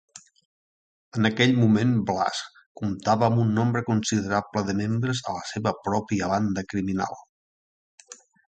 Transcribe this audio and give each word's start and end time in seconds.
En 1.19 1.27
aquell 1.29 1.51
moment, 1.63 1.91
Blass 2.07 2.39
comptava 2.81 3.29
amb 3.29 3.43
un 3.45 3.53
nombre 3.59 3.85
considerable 3.91 4.65
de 4.71 4.77
membres 4.83 5.23
a 5.33 5.37
la 5.39 5.45
seva 5.53 5.77
pròpia 5.89 6.31
banda 6.37 6.69
criminal. 6.75 7.25